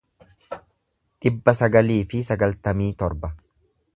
dhibba 1.25 1.53
sagalii 1.59 1.99
fi 2.13 2.23
sagaltamii 2.31 2.91
torba 3.03 3.33